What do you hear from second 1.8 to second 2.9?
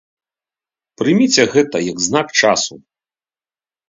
як знак часу.